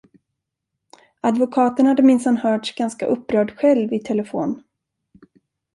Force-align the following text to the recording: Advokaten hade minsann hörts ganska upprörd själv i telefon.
Advokaten 1.21 1.85
hade 1.85 2.03
minsann 2.03 2.37
hörts 2.37 2.75
ganska 2.75 3.05
upprörd 3.05 3.51
själv 3.57 3.93
i 3.93 3.99
telefon. 3.99 4.63